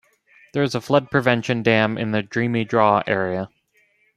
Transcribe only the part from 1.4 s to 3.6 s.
dam in the "Dreamy Draw" area.